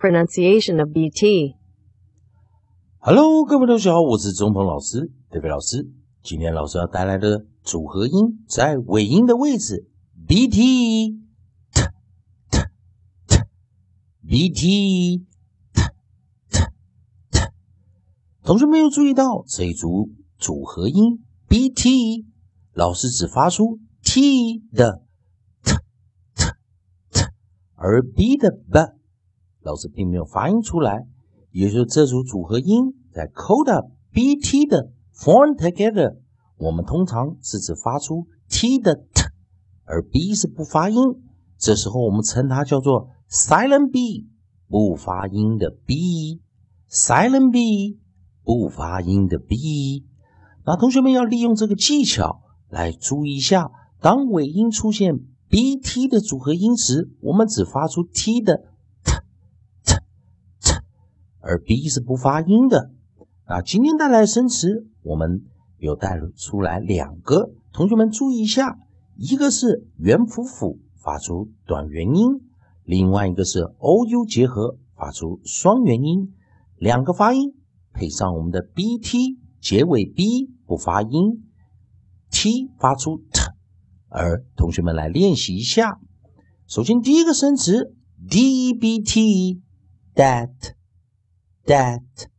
[0.00, 1.56] Pronunciation of BT.
[2.98, 5.90] Hello，各位同学好，我是钟鹏老师，德飞老师。
[6.22, 9.88] 今天老师要带来的组合音在尾音的位置
[10.28, 11.18] ，bt t
[11.72, 11.82] t
[13.26, 13.38] t
[14.24, 15.82] bt t
[16.52, 17.40] t t。
[18.44, 22.24] 同学们有注意到这一组组合音 bt，
[22.72, 25.02] 老师只发出 t 的
[25.64, 25.72] t
[26.36, 26.44] t
[27.10, 27.26] t，
[27.74, 28.78] 而 b 的 b，
[29.68, 31.06] 老师并没有发音出来。
[31.50, 36.16] 也就是这组组合音在 coda bt 的 form together，
[36.56, 39.24] 我们通常是指发出 t 的 t，
[39.84, 40.98] 而 b 是不发音。
[41.58, 44.28] 这时候我们称它叫做 silent b，
[44.68, 47.98] 不发音的 b，silent b，
[48.44, 50.04] 不发音的 b。
[50.66, 58.64] 那同学们要利用这个技巧来注意一下，当尾音出现 bt 的组合音时，我们只发出 t 的。
[61.48, 62.90] 而 b 是不发音的。
[63.44, 65.46] 啊，今天带来的生词，我们
[65.78, 68.78] 有带出来两个，同学们注意一下，
[69.16, 72.42] 一个是元辅辅发出短元音，
[72.84, 76.34] 另外一个是 o u 结合发出双元音，
[76.76, 77.54] 两个发音
[77.94, 81.46] 配上我们的 b t 结尾 b 不发音
[82.30, 83.40] ，t 发出 t，
[84.10, 85.98] 而同学们来练习一下。
[86.66, 87.94] 首先第一个生词
[88.28, 89.62] d b t
[90.14, 90.77] that。
[91.68, 92.30] Debt,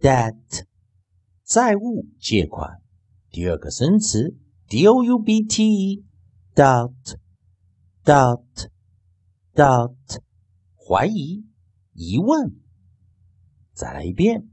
[0.00, 0.66] debt，
[1.44, 2.82] 债务借款。
[3.30, 4.36] 第二个生词
[6.54, 7.16] ，doubt,
[8.04, 8.68] doubt,
[9.54, 10.20] doubt，
[10.76, 11.46] 怀疑、
[11.94, 12.60] 疑问。
[13.72, 14.50] 再来一遍，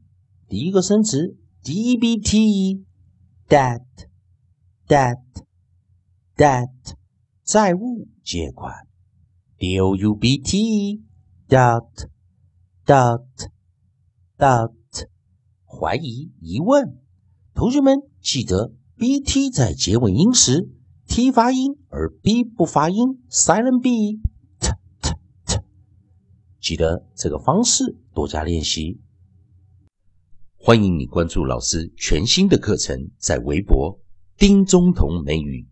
[0.48, 2.86] 第一个生词，debt,
[3.50, 3.84] debt,
[4.88, 5.20] debt,
[6.38, 6.96] debt，
[7.44, 8.88] 债务借款。
[9.60, 10.24] doubt,
[11.50, 12.08] doubt,
[12.86, 13.52] doubt。
[14.42, 14.74] Doubt
[15.68, 16.98] 怀疑疑问，
[17.54, 20.68] 同学们记得 bt 在结尾音时
[21.08, 24.20] t 发音，而 b 不发音，silent b
[24.60, 25.14] t t
[25.46, 25.62] t。
[26.60, 29.00] 记得这个方式，多加练习。
[30.58, 34.00] 欢迎你关注老师全新的课程，在微博
[34.38, 35.68] 丁中同美语。